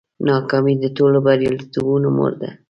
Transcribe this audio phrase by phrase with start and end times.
[0.27, 2.49] ناکامي د ټولو بریالیتوبونو مور ده.